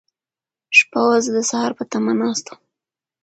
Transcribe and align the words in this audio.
شپه 0.77 1.01
وه، 1.07 1.17
زه 1.25 1.31
د 1.37 1.39
سهار 1.49 1.71
په 1.77 1.83
تمه 1.91 2.13
ناست 2.21 2.45
وم. 2.49 2.59